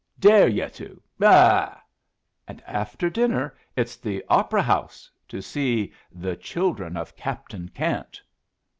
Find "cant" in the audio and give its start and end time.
7.69-8.19